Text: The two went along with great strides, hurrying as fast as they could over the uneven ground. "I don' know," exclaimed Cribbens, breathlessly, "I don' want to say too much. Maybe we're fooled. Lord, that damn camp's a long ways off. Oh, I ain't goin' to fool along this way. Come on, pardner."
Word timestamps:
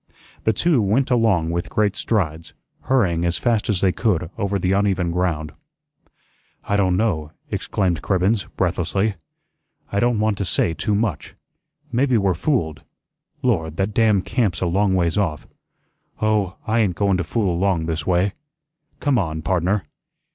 The 0.45 0.51
two 0.51 0.81
went 0.81 1.11
along 1.11 1.51
with 1.51 1.69
great 1.69 1.95
strides, 1.95 2.53
hurrying 2.85 3.23
as 3.23 3.37
fast 3.37 3.69
as 3.69 3.81
they 3.81 3.91
could 3.91 4.31
over 4.35 4.57
the 4.57 4.71
uneven 4.71 5.11
ground. 5.11 5.51
"I 6.63 6.75
don' 6.75 6.97
know," 6.97 7.33
exclaimed 7.51 8.01
Cribbens, 8.01 8.45
breathlessly, 8.57 9.13
"I 9.91 9.99
don' 9.99 10.17
want 10.19 10.39
to 10.39 10.43
say 10.45 10.73
too 10.73 10.95
much. 10.95 11.35
Maybe 11.91 12.17
we're 12.17 12.33
fooled. 12.33 12.83
Lord, 13.43 13.77
that 13.77 13.93
damn 13.93 14.23
camp's 14.23 14.59
a 14.59 14.65
long 14.65 14.95
ways 14.95 15.19
off. 15.19 15.45
Oh, 16.19 16.55
I 16.65 16.79
ain't 16.79 16.95
goin' 16.95 17.17
to 17.17 17.23
fool 17.23 17.53
along 17.55 17.85
this 17.85 18.07
way. 18.07 18.33
Come 18.99 19.19
on, 19.19 19.43
pardner." 19.43 19.85